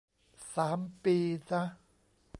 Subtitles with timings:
[0.55, 1.17] สามปี
[1.51, 1.63] นะ